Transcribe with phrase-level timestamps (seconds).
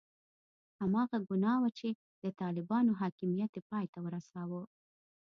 [0.81, 1.89] هماغه ګناه وه چې
[2.23, 4.61] د طالبانو حاکمیت یې پای ته ورساوه.